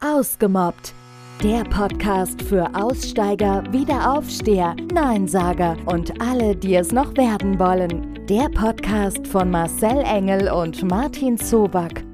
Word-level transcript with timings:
Ausgemobbt. 0.00 0.94
Der 1.42 1.64
Podcast 1.64 2.40
für 2.42 2.72
Aussteiger, 2.72 3.64
Wiederaufsteher, 3.72 4.76
Neinsager 4.92 5.76
und 5.86 6.20
alle, 6.20 6.54
die 6.54 6.76
es 6.76 6.92
noch 6.92 7.16
werden 7.16 7.58
wollen. 7.58 8.24
Der 8.26 8.48
Podcast 8.48 9.26
von 9.26 9.50
Marcel 9.50 9.98
Engel 10.04 10.52
und 10.52 10.84
Martin 10.84 11.36
Zoback. 11.36 12.04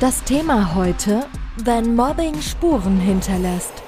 Das 0.00 0.24
Thema 0.24 0.74
heute, 0.74 1.26
wenn 1.62 1.94
Mobbing 1.94 2.40
Spuren 2.40 2.98
hinterlässt. 2.98 3.82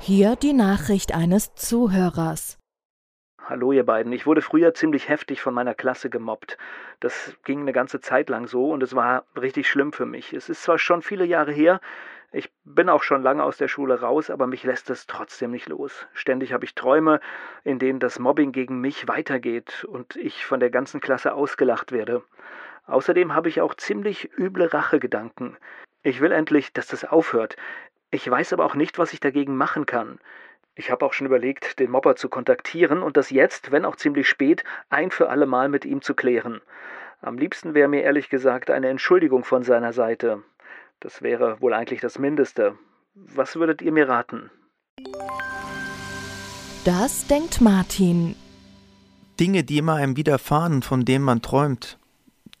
Hier 0.00 0.36
die 0.36 0.52
Nachricht 0.52 1.14
eines 1.14 1.54
Zuhörers. 1.54 2.58
Hallo 3.48 3.72
ihr 3.72 3.86
beiden. 3.86 4.12
Ich 4.12 4.26
wurde 4.26 4.42
früher 4.42 4.74
ziemlich 4.74 5.08
heftig 5.08 5.40
von 5.40 5.54
meiner 5.54 5.72
Klasse 5.72 6.10
gemobbt. 6.10 6.58
Das 7.00 7.34
ging 7.44 7.62
eine 7.62 7.72
ganze 7.72 7.98
Zeit 7.98 8.28
lang 8.28 8.46
so 8.46 8.70
und 8.70 8.82
es 8.82 8.94
war 8.94 9.24
richtig 9.40 9.70
schlimm 9.70 9.94
für 9.94 10.04
mich. 10.04 10.34
Es 10.34 10.50
ist 10.50 10.64
zwar 10.64 10.78
schon 10.78 11.00
viele 11.00 11.24
Jahre 11.24 11.50
her, 11.50 11.80
ich 12.30 12.52
bin 12.64 12.90
auch 12.90 13.02
schon 13.02 13.22
lange 13.22 13.42
aus 13.42 13.56
der 13.56 13.68
Schule 13.68 14.02
raus, 14.02 14.28
aber 14.28 14.46
mich 14.46 14.64
lässt 14.64 14.90
es 14.90 15.06
trotzdem 15.06 15.50
nicht 15.50 15.66
los. 15.70 16.06
Ständig 16.12 16.52
habe 16.52 16.66
ich 16.66 16.74
Träume, 16.74 17.20
in 17.64 17.78
denen 17.78 18.00
das 18.00 18.18
Mobbing 18.18 18.52
gegen 18.52 18.82
mich 18.82 19.08
weitergeht 19.08 19.84
und 19.84 20.16
ich 20.16 20.44
von 20.44 20.60
der 20.60 20.68
ganzen 20.68 21.00
Klasse 21.00 21.32
ausgelacht 21.32 21.90
werde. 21.90 22.22
Außerdem 22.86 23.34
habe 23.34 23.48
ich 23.48 23.62
auch 23.62 23.74
ziemlich 23.74 24.30
üble 24.36 24.66
Rachegedanken. 24.66 25.56
Ich 26.02 26.20
will 26.20 26.32
endlich, 26.32 26.74
dass 26.74 26.88
das 26.88 27.06
aufhört. 27.06 27.56
Ich 28.10 28.30
weiß 28.30 28.52
aber 28.52 28.66
auch 28.66 28.74
nicht, 28.74 28.98
was 28.98 29.14
ich 29.14 29.20
dagegen 29.20 29.56
machen 29.56 29.86
kann. 29.86 30.18
Ich 30.78 30.92
habe 30.92 31.04
auch 31.04 31.12
schon 31.12 31.26
überlegt, 31.26 31.80
den 31.80 31.90
Mobber 31.90 32.14
zu 32.14 32.28
kontaktieren 32.28 33.02
und 33.02 33.16
das 33.16 33.30
jetzt, 33.30 33.72
wenn 33.72 33.84
auch 33.84 33.96
ziemlich 33.96 34.28
spät, 34.28 34.62
ein 34.90 35.10
für 35.10 35.28
alle 35.28 35.44
Mal 35.44 35.68
mit 35.68 35.84
ihm 35.84 36.02
zu 36.02 36.14
klären. 36.14 36.60
Am 37.20 37.36
liebsten 37.36 37.74
wäre 37.74 37.88
mir 37.88 38.04
ehrlich 38.04 38.28
gesagt 38.28 38.70
eine 38.70 38.88
Entschuldigung 38.88 39.42
von 39.42 39.64
seiner 39.64 39.92
Seite. 39.92 40.44
Das 41.00 41.20
wäre 41.20 41.60
wohl 41.60 41.74
eigentlich 41.74 42.00
das 42.00 42.20
Mindeste. 42.20 42.78
Was 43.14 43.56
würdet 43.56 43.82
ihr 43.82 43.90
mir 43.90 44.08
raten? 44.08 44.52
Das 46.84 47.26
denkt 47.26 47.60
Martin. 47.60 48.36
Dinge, 49.40 49.64
die 49.64 49.78
immer 49.78 49.94
einem 49.94 50.16
widerfahren, 50.16 50.82
von 50.82 51.04
denen 51.04 51.24
man 51.24 51.42
träumt. 51.42 51.98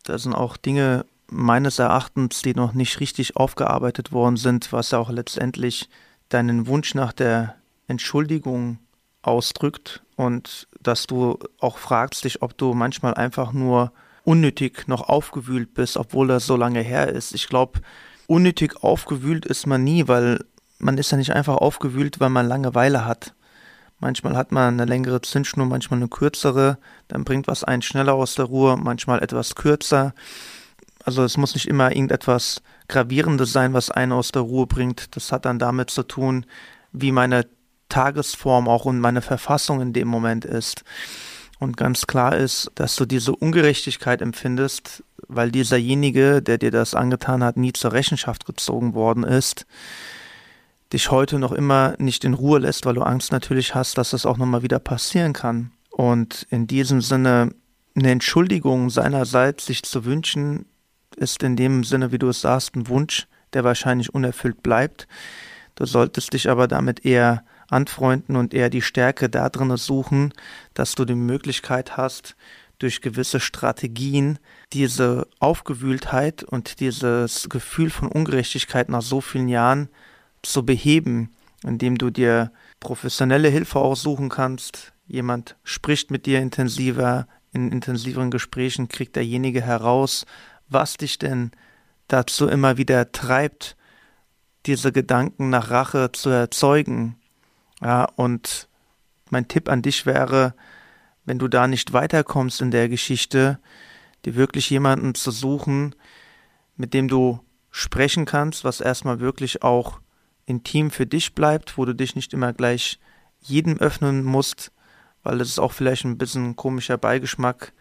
Das 0.02 0.24
sind 0.24 0.34
auch 0.34 0.56
Dinge 0.56 1.04
meines 1.30 1.78
Erachtens, 1.78 2.42
die 2.42 2.54
noch 2.54 2.72
nicht 2.72 2.98
richtig 2.98 3.36
aufgearbeitet 3.36 4.10
worden 4.10 4.36
sind, 4.36 4.72
was 4.72 4.90
ja 4.90 4.98
auch 4.98 5.10
letztendlich 5.10 5.88
deinen 6.30 6.66
Wunsch 6.66 6.96
nach 6.96 7.12
der 7.12 7.54
Entschuldigung 7.88 8.78
ausdrückt 9.22 10.02
und 10.16 10.68
dass 10.80 11.06
du 11.06 11.38
auch 11.58 11.78
fragst 11.78 12.24
dich, 12.24 12.42
ob 12.42 12.56
du 12.56 12.74
manchmal 12.74 13.14
einfach 13.14 13.52
nur 13.52 13.92
unnötig 14.24 14.86
noch 14.88 15.08
aufgewühlt 15.08 15.74
bist, 15.74 15.96
obwohl 15.96 16.28
das 16.28 16.46
so 16.46 16.56
lange 16.56 16.80
her 16.80 17.08
ist. 17.08 17.34
Ich 17.34 17.48
glaube, 17.48 17.80
unnötig 18.26 18.82
aufgewühlt 18.82 19.46
ist 19.46 19.66
man 19.66 19.82
nie, 19.82 20.06
weil 20.06 20.44
man 20.78 20.98
ist 20.98 21.10
ja 21.10 21.18
nicht 21.18 21.32
einfach 21.32 21.56
aufgewühlt, 21.56 22.20
weil 22.20 22.30
man 22.30 22.46
Langeweile 22.46 23.04
hat. 23.04 23.34
Manchmal 24.00 24.36
hat 24.36 24.52
man 24.52 24.74
eine 24.74 24.84
längere 24.84 25.20
Zündschnur, 25.22 25.66
manchmal 25.66 25.98
eine 25.98 26.08
kürzere, 26.08 26.78
dann 27.08 27.24
bringt 27.24 27.48
was 27.48 27.64
einen 27.64 27.82
schneller 27.82 28.14
aus 28.14 28.36
der 28.36 28.44
Ruhe, 28.44 28.76
manchmal 28.76 29.22
etwas 29.22 29.56
kürzer. 29.56 30.14
Also 31.04 31.24
es 31.24 31.36
muss 31.36 31.54
nicht 31.54 31.66
immer 31.66 31.90
irgendetwas 31.90 32.62
Gravierendes 32.86 33.52
sein, 33.52 33.72
was 33.72 33.90
einen 33.90 34.12
aus 34.12 34.30
der 34.30 34.42
Ruhe 34.42 34.66
bringt. 34.66 35.16
Das 35.16 35.32
hat 35.32 35.46
dann 35.46 35.58
damit 35.58 35.90
zu 35.90 36.04
tun, 36.04 36.46
wie 36.92 37.12
meine 37.12 37.46
Tagesform 37.88 38.68
auch 38.68 38.84
und 38.84 39.00
meine 39.00 39.22
Verfassung 39.22 39.80
in 39.80 39.92
dem 39.92 40.08
Moment 40.08 40.44
ist. 40.44 40.84
Und 41.58 41.76
ganz 41.76 42.06
klar 42.06 42.36
ist, 42.36 42.70
dass 42.76 42.96
du 42.96 43.04
diese 43.04 43.34
Ungerechtigkeit 43.34 44.22
empfindest, 44.22 45.02
weil 45.26 45.50
dieserjenige, 45.50 46.40
der 46.40 46.58
dir 46.58 46.70
das 46.70 46.94
angetan 46.94 47.42
hat, 47.42 47.56
nie 47.56 47.72
zur 47.72 47.92
Rechenschaft 47.92 48.46
gezogen 48.46 48.94
worden 48.94 49.24
ist, 49.24 49.66
dich 50.92 51.10
heute 51.10 51.38
noch 51.38 51.52
immer 51.52 51.94
nicht 51.98 52.24
in 52.24 52.34
Ruhe 52.34 52.60
lässt, 52.60 52.86
weil 52.86 52.94
du 52.94 53.02
Angst 53.02 53.32
natürlich 53.32 53.74
hast, 53.74 53.98
dass 53.98 54.10
das 54.10 54.24
auch 54.24 54.38
nochmal 54.38 54.62
wieder 54.62 54.78
passieren 54.78 55.32
kann. 55.32 55.72
Und 55.90 56.46
in 56.50 56.66
diesem 56.66 57.02
Sinne 57.02 57.50
eine 57.94 58.10
Entschuldigung 58.10 58.88
seinerseits 58.88 59.66
sich 59.66 59.82
zu 59.82 60.04
wünschen, 60.04 60.66
ist 61.16 61.42
in 61.42 61.56
dem 61.56 61.84
Sinne, 61.84 62.12
wie 62.12 62.18
du 62.18 62.28
es 62.28 62.40
sagst, 62.40 62.76
ein 62.76 62.88
Wunsch, 62.88 63.26
der 63.52 63.64
wahrscheinlich 63.64 64.14
unerfüllt 64.14 64.62
bleibt. 64.62 65.08
Du 65.74 65.84
solltest 65.84 66.32
dich 66.32 66.48
aber 66.48 66.68
damit 66.68 67.04
eher 67.04 67.44
anfreunden 67.68 68.36
und 68.36 68.54
eher 68.54 68.70
die 68.70 68.82
Stärke 68.82 69.28
da 69.28 69.48
drin 69.48 69.76
suchen, 69.76 70.32
dass 70.74 70.94
du 70.94 71.04
die 71.04 71.14
Möglichkeit 71.14 71.96
hast, 71.96 72.36
durch 72.78 73.00
gewisse 73.00 73.40
Strategien 73.40 74.38
diese 74.72 75.26
Aufgewühltheit 75.40 76.44
und 76.44 76.80
dieses 76.80 77.48
Gefühl 77.48 77.90
von 77.90 78.08
Ungerechtigkeit 78.08 78.88
nach 78.88 79.02
so 79.02 79.20
vielen 79.20 79.48
Jahren 79.48 79.88
zu 80.42 80.64
beheben, 80.64 81.34
indem 81.64 81.98
du 81.98 82.10
dir 82.10 82.52
professionelle 82.80 83.48
Hilfe 83.48 83.80
aussuchen 83.80 84.28
kannst. 84.28 84.92
Jemand 85.06 85.56
spricht 85.64 86.10
mit 86.10 86.26
dir 86.26 86.38
intensiver, 86.38 87.26
in 87.52 87.72
intensiveren 87.72 88.30
Gesprächen 88.30 88.88
kriegt 88.88 89.16
derjenige 89.16 89.62
heraus, 89.62 90.26
was 90.68 90.96
dich 90.96 91.18
denn 91.18 91.50
dazu 92.06 92.46
immer 92.46 92.76
wieder 92.76 93.10
treibt, 93.10 93.76
diese 94.66 94.92
Gedanken 94.92 95.50
nach 95.50 95.70
Rache 95.70 96.12
zu 96.12 96.28
erzeugen. 96.30 97.16
Ja, 97.80 98.04
und 98.16 98.68
mein 99.30 99.48
Tipp 99.48 99.68
an 99.68 99.82
dich 99.82 100.06
wäre, 100.06 100.54
wenn 101.24 101.38
du 101.38 101.48
da 101.48 101.66
nicht 101.66 101.92
weiterkommst 101.92 102.60
in 102.60 102.70
der 102.70 102.88
Geschichte, 102.88 103.58
dir 104.24 104.34
wirklich 104.34 104.70
jemanden 104.70 105.14
zu 105.14 105.30
suchen, 105.30 105.94
mit 106.76 106.94
dem 106.94 107.08
du 107.08 107.40
sprechen 107.70 108.24
kannst, 108.24 108.64
was 108.64 108.80
erstmal 108.80 109.20
wirklich 109.20 109.62
auch 109.62 110.00
intim 110.46 110.90
für 110.90 111.06
dich 111.06 111.34
bleibt, 111.34 111.76
wo 111.76 111.84
du 111.84 111.94
dich 111.94 112.16
nicht 112.16 112.32
immer 112.32 112.52
gleich 112.52 112.98
jedem 113.40 113.78
öffnen 113.78 114.24
musst, 114.24 114.72
weil 115.22 115.38
das 115.38 115.48
ist 115.48 115.58
auch 115.58 115.72
vielleicht 115.72 116.04
ein 116.04 116.18
bisschen 116.18 116.56
komischer 116.56 116.96
Beigeschmack 116.96 117.72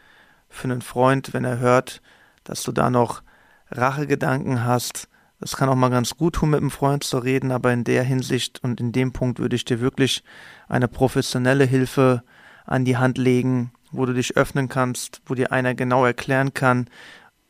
für 0.50 0.66
einen 0.66 0.82
Freund, 0.82 1.34
wenn 1.34 1.46
er 1.46 1.60
hört, 1.60 2.02
dass 2.44 2.64
du 2.64 2.72
da 2.72 2.90
noch 2.90 3.24
Rachegedanken 3.72 4.64
hast, 4.64 5.08
es 5.40 5.56
kann 5.56 5.70
auch 5.70 5.76
mal 5.76 5.90
ganz 5.90 6.16
gut 6.16 6.36
tun, 6.36 6.52
mit 6.52 6.60
einem 6.60 6.72
Freund 6.72 7.04
zu 7.04 7.20
reden, 7.20 7.52
aber 7.52 7.72
in 7.72 7.84
der 7.84 8.04
Hinsicht 8.04 8.64
und 8.64 8.80
in 8.80 8.92
dem 8.92 9.14
Punkt 9.14 9.40
würde 9.40 9.56
ich 9.56 9.66
dir 9.66 9.80
wirklich 9.80 10.24
eine 10.68 10.88
professionelle 10.88 11.66
Hilfe 11.66 12.24
an 12.66 12.86
die 12.86 12.98
Hand 12.98 13.18
legen, 13.18 13.72
wo 13.92 14.06
du 14.06 14.14
dich 14.14 14.36
öffnen 14.36 14.68
kannst, 14.68 15.22
wo 15.26 15.36
dir 15.36 15.52
einer 15.52 15.76
genau 15.76 16.06
erklären 16.06 16.54
kann, 16.54 16.90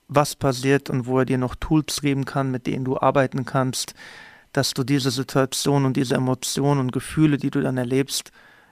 was 0.08 0.36
passiert 0.36 0.90
und 0.90 1.06
wo 1.06 1.20
er 1.20 1.26
dir 1.26 1.38
noch 1.38 1.56
Tools 1.56 2.02
geben 2.02 2.26
kann, 2.26 2.52
mit 2.52 2.68
denen 2.68 2.86
du 2.86 3.00
arbeiten 3.00 3.46
kannst, 3.46 3.94
dass 4.54 4.74
du 4.74 4.84
diese 4.84 5.12
Situation 5.12 5.86
und 5.86 5.98
diese 5.98 6.16
Emotionen 6.16 6.80
und 6.80 6.92
Gefühle, 6.92 7.38
die 7.38 7.52
du 7.52 7.62
dann 7.62 7.78
erlebst, 7.78 8.32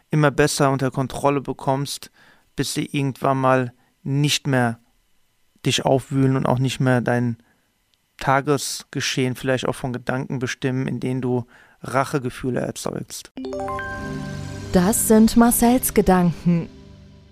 immer 0.09 0.31
besser 0.31 0.71
unter 0.71 0.91
Kontrolle 0.91 1.41
bekommst, 1.41 2.11
bis 2.55 2.73
sie 2.73 2.85
irgendwann 2.85 3.39
mal 3.39 3.73
nicht 4.03 4.47
mehr 4.47 4.79
dich 5.65 5.83
aufwühlen 5.83 6.37
und 6.37 6.45
auch 6.45 6.59
nicht 6.59 6.79
mehr 6.79 7.01
dein 7.01 7.37
Tagesgeschehen 8.17 9.35
vielleicht 9.35 9.67
auch 9.67 9.75
von 9.75 9.93
Gedanken 9.93 10.39
bestimmen, 10.39 10.87
in 10.87 10.99
denen 10.99 11.21
du 11.21 11.45
Rachegefühle 11.81 12.59
erzeugst. 12.59 13.31
Das 14.73 15.07
sind 15.07 15.37
Marcells 15.37 15.93
Gedanken. 15.93 16.69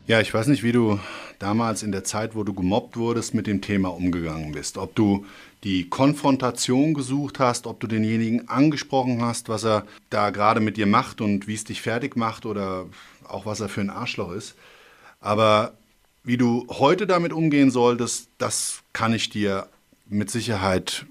Ja, 0.07 0.19
ich 0.19 0.33
weiß 0.33 0.47
nicht, 0.47 0.63
wie 0.63 0.71
du 0.71 0.99
damals 1.39 1.83
in 1.83 1.91
der 1.91 2.03
Zeit, 2.03 2.35
wo 2.35 2.43
du 2.43 2.53
gemobbt 2.53 2.97
wurdest, 2.97 3.33
mit 3.33 3.47
dem 3.47 3.61
Thema 3.61 3.89
umgegangen 3.89 4.51
bist. 4.51 4.77
Ob 4.77 4.95
du 4.95 5.25
die 5.63 5.89
Konfrontation 5.89 6.93
gesucht 6.93 7.39
hast, 7.39 7.67
ob 7.67 7.79
du 7.79 7.87
denjenigen 7.87 8.49
angesprochen 8.49 9.21
hast, 9.21 9.49
was 9.49 9.63
er 9.63 9.85
da 10.09 10.29
gerade 10.29 10.59
mit 10.59 10.77
dir 10.77 10.87
macht 10.87 11.21
und 11.21 11.47
wie 11.47 11.53
es 11.53 11.63
dich 11.63 11.81
fertig 11.81 12.15
macht 12.15 12.45
oder 12.45 12.85
auch 13.27 13.45
was 13.45 13.59
er 13.61 13.69
für 13.69 13.81
ein 13.81 13.89
Arschloch 13.89 14.31
ist. 14.31 14.55
Aber 15.21 15.73
wie 16.23 16.37
du 16.37 16.65
heute 16.69 17.07
damit 17.07 17.33
umgehen 17.33 17.71
solltest, 17.71 18.29
das 18.37 18.83
kann 18.91 19.13
ich 19.13 19.29
dir 19.29 19.67
mit 20.13 20.31
Sicherheit 20.31 21.05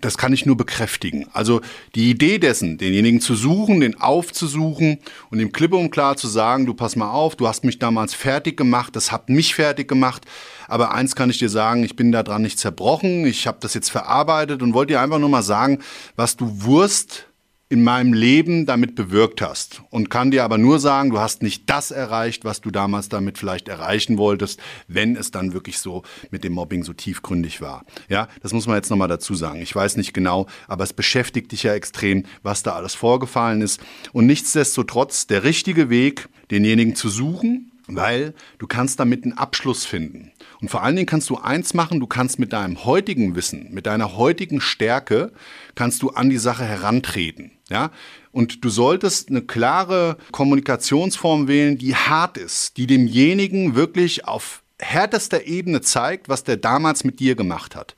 das 0.00 0.18
kann 0.18 0.32
ich 0.32 0.46
nur 0.46 0.56
bekräftigen. 0.56 1.26
Also 1.32 1.60
die 1.94 2.10
Idee 2.10 2.38
dessen, 2.38 2.78
denjenigen 2.78 3.20
zu 3.20 3.34
suchen, 3.34 3.80
den 3.80 4.00
aufzusuchen 4.00 4.98
und 5.30 5.40
ihm 5.40 5.52
klipp 5.52 5.72
und 5.72 5.90
klar 5.90 6.16
zu 6.16 6.28
sagen, 6.28 6.66
du 6.66 6.74
pass 6.74 6.96
mal 6.96 7.10
auf, 7.10 7.36
du 7.36 7.48
hast 7.48 7.64
mich 7.64 7.78
damals 7.78 8.14
fertig 8.14 8.56
gemacht, 8.56 8.94
das 8.96 9.12
hat 9.12 9.28
mich 9.28 9.54
fertig 9.54 9.88
gemacht, 9.88 10.26
aber 10.68 10.92
eins 10.92 11.16
kann 11.16 11.30
ich 11.30 11.38
dir 11.38 11.48
sagen, 11.48 11.84
ich 11.84 11.96
bin 11.96 12.12
daran 12.12 12.42
nicht 12.42 12.58
zerbrochen, 12.58 13.26
ich 13.26 13.46
habe 13.46 13.58
das 13.60 13.74
jetzt 13.74 13.90
verarbeitet 13.90 14.62
und 14.62 14.74
wollte 14.74 14.94
dir 14.94 15.00
einfach 15.00 15.18
nur 15.18 15.28
mal 15.28 15.42
sagen, 15.42 15.78
was 16.16 16.36
du 16.36 16.62
Wurst 16.62 17.26
in 17.70 17.84
meinem 17.84 18.12
Leben 18.12 18.66
damit 18.66 18.96
bewirkt 18.96 19.40
hast. 19.40 19.82
Und 19.90 20.10
kann 20.10 20.32
dir 20.32 20.42
aber 20.42 20.58
nur 20.58 20.80
sagen, 20.80 21.10
du 21.10 21.20
hast 21.20 21.40
nicht 21.40 21.70
das 21.70 21.92
erreicht, 21.92 22.44
was 22.44 22.60
du 22.60 22.72
damals 22.72 23.08
damit 23.08 23.38
vielleicht 23.38 23.68
erreichen 23.68 24.18
wolltest, 24.18 24.60
wenn 24.88 25.14
es 25.16 25.30
dann 25.30 25.52
wirklich 25.52 25.78
so 25.78 26.02
mit 26.32 26.42
dem 26.42 26.52
Mobbing 26.52 26.82
so 26.82 26.92
tiefgründig 26.92 27.60
war. 27.60 27.84
Ja, 28.08 28.26
das 28.42 28.52
muss 28.52 28.66
man 28.66 28.74
jetzt 28.74 28.90
nochmal 28.90 29.06
dazu 29.06 29.36
sagen. 29.36 29.62
Ich 29.62 29.74
weiß 29.74 29.96
nicht 29.96 30.12
genau, 30.12 30.48
aber 30.66 30.82
es 30.82 30.92
beschäftigt 30.92 31.52
dich 31.52 31.62
ja 31.62 31.72
extrem, 31.72 32.24
was 32.42 32.64
da 32.64 32.72
alles 32.72 32.94
vorgefallen 32.94 33.62
ist. 33.62 33.80
Und 34.12 34.26
nichtsdestotrotz 34.26 35.28
der 35.28 35.44
richtige 35.44 35.88
Weg, 35.90 36.28
denjenigen 36.50 36.96
zu 36.96 37.08
suchen, 37.08 37.69
weil 37.96 38.34
du 38.58 38.66
kannst 38.66 39.00
damit 39.00 39.24
einen 39.24 39.32
Abschluss 39.32 39.84
finden. 39.84 40.32
Und 40.60 40.70
vor 40.70 40.82
allen 40.82 40.96
Dingen 40.96 41.06
kannst 41.06 41.30
du 41.30 41.36
eins 41.36 41.74
machen, 41.74 42.00
du 42.00 42.06
kannst 42.06 42.38
mit 42.38 42.52
deinem 42.52 42.84
heutigen 42.84 43.34
Wissen, 43.36 43.68
mit 43.70 43.86
deiner 43.86 44.16
heutigen 44.16 44.60
Stärke, 44.60 45.32
kannst 45.74 46.02
du 46.02 46.10
an 46.10 46.30
die 46.30 46.38
Sache 46.38 46.64
herantreten. 46.64 47.52
Ja? 47.68 47.90
Und 48.32 48.64
du 48.64 48.68
solltest 48.68 49.30
eine 49.30 49.42
klare 49.42 50.16
Kommunikationsform 50.32 51.48
wählen, 51.48 51.78
die 51.78 51.94
hart 51.94 52.36
ist, 52.36 52.76
die 52.76 52.86
demjenigen 52.86 53.74
wirklich 53.74 54.26
auf 54.26 54.62
härtester 54.78 55.46
Ebene 55.46 55.80
zeigt, 55.80 56.28
was 56.28 56.44
der 56.44 56.56
damals 56.56 57.04
mit 57.04 57.20
dir 57.20 57.34
gemacht 57.34 57.76
hat. 57.76 57.94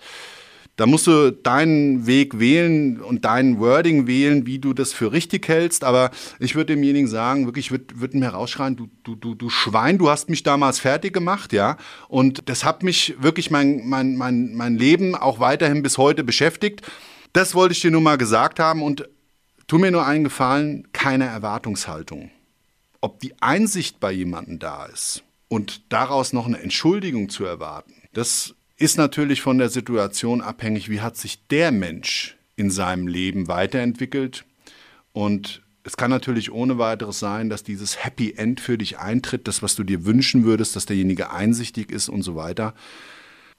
Da 0.77 0.87
musst 0.87 1.07
du 1.07 1.31
deinen 1.31 2.07
Weg 2.07 2.39
wählen 2.39 3.01
und 3.01 3.27
dein 3.27 3.59
Wording 3.59 4.07
wählen, 4.07 4.47
wie 4.47 4.59
du 4.59 4.73
das 4.73 4.95
für 4.95 5.13
richtig 5.13 5.47
hältst. 5.47 5.85
Aber 5.85 6.11
ich 6.39 6.55
würde 6.55 6.75
demjenigen 6.75 7.09
sagen, 7.09 7.45
wirklich, 7.45 7.67
ich 7.67 7.71
würde 7.73 8.01
würd 8.01 8.15
mir 8.15 8.29
rausschreien, 8.29 8.77
du, 8.77 8.89
du, 9.05 9.15
du, 9.15 9.35
du 9.35 9.51
Schwein, 9.51 9.99
du 9.99 10.09
hast 10.09 10.31
mich 10.31 10.43
damals 10.43 10.81
fertig 10.81 11.13
gemacht, 11.13 11.53
ja. 11.53 11.77
Und 12.09 12.49
das 12.49 12.65
hat 12.65 12.83
mich 12.83 13.15
wirklich 13.19 13.51
mein, 13.51 13.87
mein, 13.87 14.17
mein, 14.17 14.55
mein 14.55 14.77
Leben 14.77 15.15
auch 15.15 15.41
weiterhin 15.41 15.83
bis 15.83 15.99
heute 15.99 16.25
beschäftigt. 16.25 16.81
Das 17.35 17.55
wollte 17.55 17.73
ich 17.73 17.81
dir 17.81 17.91
nur 17.91 18.01
mal 18.01 18.17
gesagt 18.17 18.59
haben 18.59 18.83
und 18.83 19.09
tu 19.67 19.79
mir 19.79 19.91
nur 19.91 20.07
einen 20.07 20.25
Gefallen, 20.25 20.89
keine 20.93 21.27
Erwartungshaltung. 21.27 22.31
Ob 23.03 23.21
die 23.21 23.35
Einsicht 23.43 24.01
bei 24.01 24.13
jemandem 24.13 24.59
da 24.59 24.87
ist 24.87 25.23
und 25.49 25.93
daraus 25.93 26.33
noch 26.33 26.47
eine 26.47 26.61
Entschuldigung 26.61 27.29
zu 27.29 27.45
erwarten, 27.45 27.93
das 28.15 28.55
ist 28.83 28.99
natürlich 28.99 29.43
von 29.43 29.59
der 29.59 29.69
Situation 29.69 30.41
abhängig, 30.41 30.91
wie 30.91 31.01
hat 31.01 31.17
sich 31.17 31.47
der 31.47 31.71
Mensch 31.71 32.37
in 32.57 32.69
seinem 32.69 33.07
Leben 33.07 33.47
weiterentwickelt. 33.47 34.45
Und 35.13 35.63
es 35.85 35.97
kann 35.97 36.11
natürlich 36.11 36.51
ohne 36.51 36.79
weiteres 36.79 37.21
sein, 37.21 37.49
dass 37.49 37.63
dieses 37.63 38.05
Happy 38.05 38.33
End 38.37 38.61
für 38.61 38.77
dich 38.77 38.99
eintritt, 38.99 39.47
das, 39.47 39.63
was 39.63 39.77
du 39.77 39.85
dir 39.85 40.05
wünschen 40.05 40.43
würdest, 40.43 40.75
dass 40.75 40.85
derjenige 40.85 41.31
einsichtig 41.31 41.93
ist 41.93 42.09
und 42.09 42.23
so 42.23 42.35
weiter. 42.35 42.75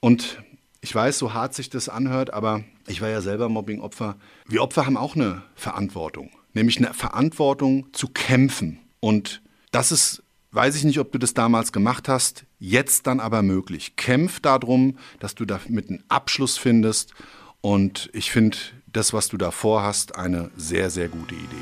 Und 0.00 0.42
ich 0.82 0.94
weiß, 0.94 1.18
so 1.18 1.32
hart 1.32 1.54
sich 1.54 1.70
das 1.70 1.88
anhört, 1.88 2.30
aber 2.34 2.62
ich 2.86 3.00
war 3.00 3.08
ja 3.08 3.22
selber 3.22 3.48
Mobbing-Opfer. 3.48 4.16
Wir 4.46 4.62
Opfer 4.62 4.84
haben 4.84 4.98
auch 4.98 5.16
eine 5.16 5.42
Verantwortung, 5.54 6.32
nämlich 6.52 6.76
eine 6.76 6.92
Verantwortung 6.92 7.86
zu 7.94 8.08
kämpfen. 8.08 8.78
Und 9.00 9.40
das 9.70 9.90
ist 9.90 10.22
Weiß 10.54 10.76
ich 10.76 10.84
nicht, 10.84 11.00
ob 11.00 11.10
du 11.10 11.18
das 11.18 11.34
damals 11.34 11.72
gemacht 11.72 12.08
hast, 12.08 12.44
jetzt 12.60 13.08
dann 13.08 13.18
aber 13.18 13.42
möglich. 13.42 13.96
Kämpf 13.96 14.38
darum, 14.38 14.98
dass 15.18 15.34
du 15.34 15.44
damit 15.44 15.90
einen 15.90 16.04
Abschluss 16.08 16.58
findest 16.58 17.12
und 17.60 18.08
ich 18.12 18.30
finde 18.30 18.56
das, 18.86 19.12
was 19.12 19.26
du 19.26 19.36
da 19.36 19.50
vorhast, 19.50 20.14
eine 20.14 20.52
sehr, 20.56 20.90
sehr 20.90 21.08
gute 21.08 21.34
Idee. 21.34 21.56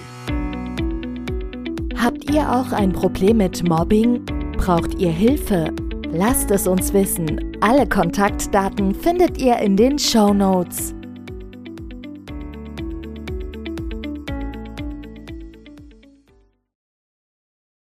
Habt 1.96 2.30
ihr 2.30 2.42
auch 2.52 2.70
ein 2.72 2.92
Problem 2.92 3.38
mit 3.38 3.66
Mobbing? 3.66 4.26
Braucht 4.58 4.98
ihr 4.98 5.10
Hilfe? 5.10 5.72
Lasst 6.12 6.50
es 6.50 6.66
uns 6.66 6.92
wissen. 6.92 7.56
Alle 7.62 7.88
Kontaktdaten 7.88 8.94
findet 8.94 9.38
ihr 9.38 9.56
in 9.56 9.74
den 9.78 9.98
Show 9.98 10.34
Notes. 10.34 10.92